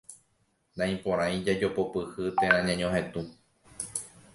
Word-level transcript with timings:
Naiporãi 0.77 1.37
jajopopyhy 1.49 2.25
térã 2.41 2.59
ñañohetũ. 2.67 3.21